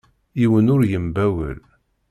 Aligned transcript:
Yiwen 0.39 0.71
ur 0.73 0.81
yembawel. 0.91 1.59